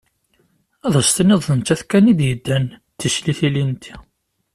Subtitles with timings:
[0.85, 3.93] Ad as-tiniḍ d nettat kan i d-yeddan d tislit ilindi.